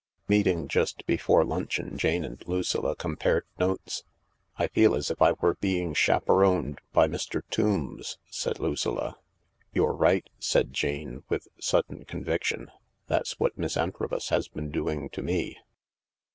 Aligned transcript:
Meeting 0.27 0.67
just 0.67 1.05
before 1.05 1.45
luncheon, 1.45 1.95
Jane 1.95 2.25
and 2.25 2.43
Lucilla 2.47 2.95
compared 2.95 3.45
notes." 3.59 4.03
I 4.57 4.65
feel 4.65 4.95
as 4.95 5.11
if 5.11 5.21
I 5.21 5.33
were 5.33 5.53
being 5.53 5.93
chaperoned— 5.93 6.81
by 6.91 7.07
Mr. 7.07 7.43
Tombs," 7.51 8.17
said 8.25 8.59
Lucilla." 8.59 9.17
You're 9.75 9.93
right, 9.93 10.27
"said 10.39 10.73
Jane, 10.73 11.21
with 11.29 11.49
sudden 11.59 12.05
conviction; 12.05 12.71
'.'that's 13.05 13.39
what 13.39 13.59
Miss 13.59 13.77
Antrobus 13.77 14.29
has 14.29 14.47
been 14.47 14.71
doing 14.71 15.07
to 15.09 15.21
me." 15.21 15.59